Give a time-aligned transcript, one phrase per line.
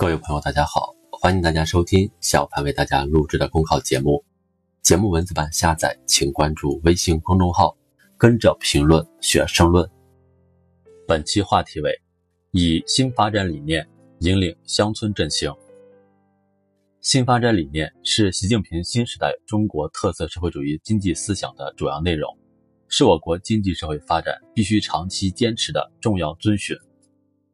[0.00, 4.24] 各位朋友，大家好，欢迎大家收听小潘为大家录制的公考节目。
[4.80, 7.76] 节目文字版下载，请关注微信公众号
[8.16, 9.86] “跟着评论学申论”。
[11.06, 11.92] 本期话题为：
[12.52, 13.86] 以新发展理念
[14.20, 15.54] 引领乡村振兴。
[17.02, 22.34] 新发展理念是习近平新时代中国特色社会主义经济思想的主要内容，
[22.88, 26.74] 是我国经济社会发展必须长期坚持的重要遵循。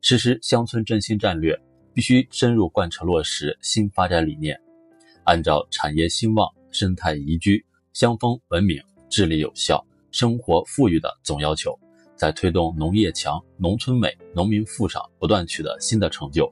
[0.00, 1.54] 实施乡村振兴战略。
[1.92, 4.58] 必须深入贯彻落实新发展理念，
[5.24, 11.78] 按照产业兴旺、生态宜居、乡风文明、治理有效、生活富裕的总要求，
[12.16, 16.50] 在推动农业强、农村美、农民富上不断取得新的成就，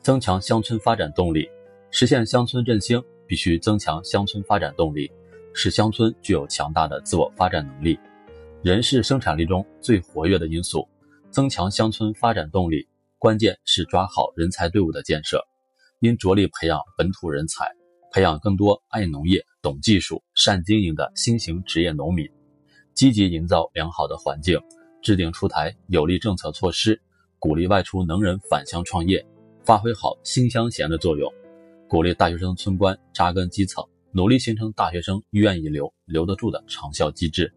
[0.00, 1.48] 增强乡村发展动力。
[1.90, 5.10] 实现乡村振兴，必须增强乡村发展动力，
[5.54, 7.98] 使乡村具有强大的自我发展能力。
[8.62, 10.86] 人是生产力中最活跃的因素，
[11.30, 12.86] 增强乡村发展动力。
[13.20, 15.44] 关键是抓好人才队伍的建设，
[15.98, 17.68] 应着力培养本土人才，
[18.12, 22.30] 培养更多爱农业、懂技术、善经营的新型职业农民，
[22.94, 24.60] 积极营造良好的环境，
[25.02, 27.00] 制定出台有力政策措施，
[27.40, 29.26] 鼓励外出能人返乡创业，
[29.64, 31.28] 发挥好新乡贤的作用，
[31.88, 37.52] 鼓励大学生村官扎根基层，努力形成大学生愿意留、留得住的长效机制，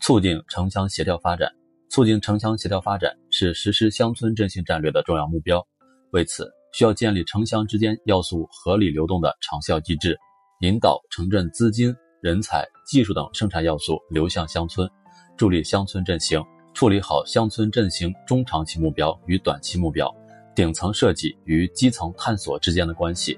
[0.00, 1.57] 促进城乡协调发展。
[1.90, 5.66] 促进城乡协调发展是实施乡村振兴战略的重要目标。
[6.12, 10.18] 为此，需要建立城乡之间要素合理流动的长效机制，
[10.60, 14.88] 引导城镇资金、人才、技术等生产要素流向乡村，
[15.36, 16.42] 助力乡村振兴。
[16.74, 20.14] 处理好乡村振兴中长期目标与短期目标、
[20.54, 23.36] 顶层设计与基层探索之间的关系，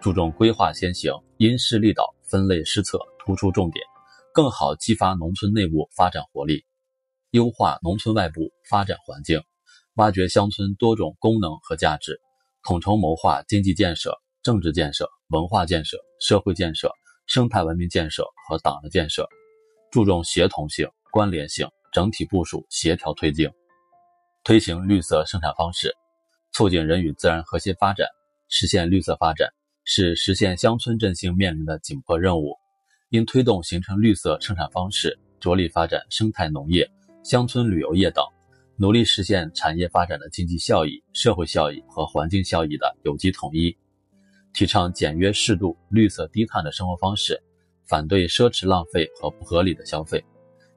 [0.00, 3.84] 注重规划先行、因势利导、分类施策、突出重点，
[4.32, 6.64] 更好激发农村内部发展活力。
[7.32, 9.42] 优化农村外部发展环境，
[9.94, 12.20] 挖掘乡村多种功能和价值，
[12.62, 16.92] 统筹谋划经济建设、政治建设、文化建设、社会建设、
[17.26, 19.26] 生态文明建设和党的建设，
[19.90, 23.48] 注重协同性、关联性、整体部署、协调推进，
[24.44, 25.90] 推行绿色生产方式，
[26.52, 28.06] 促进人与自然和谐发展，
[28.50, 29.48] 实现绿色发展
[29.84, 32.54] 是实现乡村振兴面临的紧迫任务。
[33.08, 36.86] 应推动形成绿色生产方式，着力发展生态农业。
[37.22, 38.24] 乡村旅游业等，
[38.76, 43.76] 努力实现产业发展的经济效益、社会效益和环境效益的有机统一，
[44.52, 47.40] 提倡简约适度、绿色低碳的生活方式，
[47.86, 50.22] 反对奢侈浪费和不合理的消费，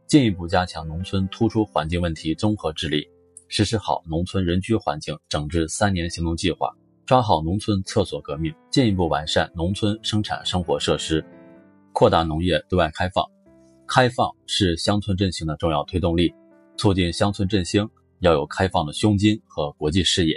[0.05, 3.07] 进一步加强农村突出环境问题综合治理，
[3.47, 6.72] 实施好农村人居环境整治三年行动计划，
[7.07, 11.25] 抓好农村厕所革命，进一步完善农村生产生活设施，
[11.91, 13.25] 扩大农业对外开放。
[13.88, 16.34] 开放是乡村振兴的重要推动力，
[16.75, 17.88] 促进乡村振兴
[18.19, 20.35] 要有开放的胸襟和国际视野，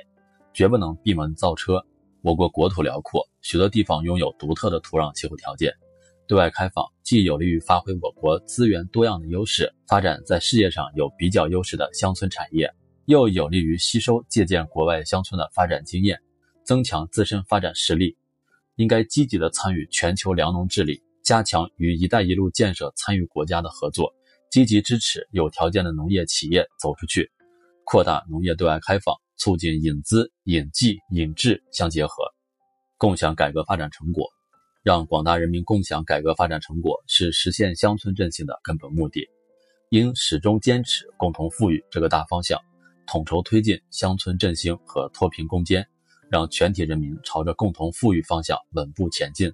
[0.53, 1.83] 绝不能闭门造车。
[2.23, 5.73] 我国国土辽阔，许多地方拥有独特的土壤气候条件，
[6.27, 12.71] 对外开放既有利于发挥我国资源多样的优势，发展在世界上有比较优势的乡村产业，
[13.07, 16.21] 又有利于吸收借鉴国外乡村的发展经验，
[16.65, 18.17] 增强自身发展实力。
[18.77, 21.03] 应该积极的参与全球粮农治理。
[21.29, 24.15] 加强与“一带一路”建设参与国家的合作，
[24.51, 27.31] 积极支持有条件的农业企业走出去，
[27.85, 32.25] 扩大农业对外开放，促进引资、引技、引智相结合，
[32.97, 34.27] 共享改革发展成果，
[34.83, 39.29] 让广大人民共享改革发展成果是实现乡村振兴的根本目的。
[39.91, 42.59] 应始终坚持共同富裕这个大方向，
[43.07, 45.87] 统筹推进乡村振兴和脱贫攻坚，
[46.31, 49.53] 让全体人民朝着共同富裕方向稳步前进。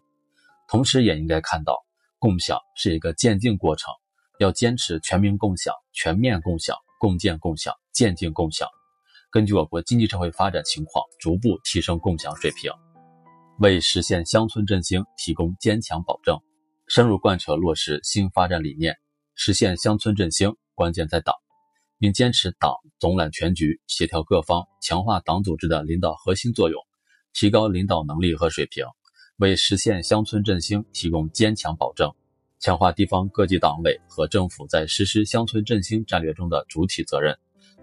[0.75, 1.85] 同时，也应该看到，
[2.19, 3.95] 共享是一个渐进过程，
[4.41, 8.69] 要坚持全民共享、全面共享、共建共享、渐进共享。
[9.31, 12.73] 根据我国经济社会发展情况，逐步提升共享水平，
[13.61, 16.37] 为实现乡村振兴提供坚强保证。
[16.89, 18.97] 深入贯彻落实新发展理念，
[19.37, 21.37] 实现乡村振兴，关键在党，
[22.01, 26.82] 并坚持党总揽全局、协调各方，强化党组织的领导核心作用，
[27.32, 28.85] 提高领导能力和水平。
[29.38, 32.08] 为实现乡村振兴提供坚强保证，
[32.60, 37.36] 强化地方各级党委和政府在实施乡村振兴战略中的主体责任，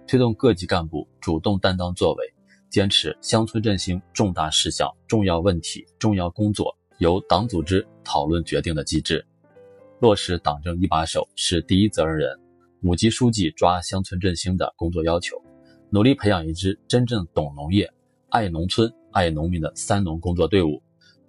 [0.07, 2.33] 推动各级干部主动担当作为，
[2.69, 9.25] 坚持乡村振兴重大事项、重要问题、重要工作由党组织讨论决定的机制，
[9.99, 12.39] 落实党政一把手是第一责任人，
[12.81, 15.35] 五级书记抓乡村振兴的工作要求，
[15.89, 17.91] 努力培养一支真正懂农业、
[18.29, 20.81] 爱农村、爱农民的三农工作队伍。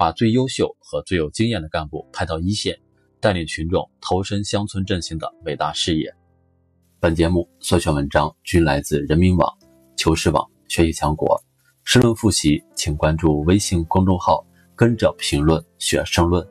[0.02, 2.76] 把最优秀和最有经验的干部派到一线，
[3.20, 6.12] 带领群众投身乡村振兴的伟大事业。
[6.99, 9.49] 本节目所选文章均来自人民网、
[9.96, 11.40] 求是网、学习强国。
[11.84, 14.44] 申论复习，请关注微信公众号
[14.75, 16.44] “跟着评论学申论”。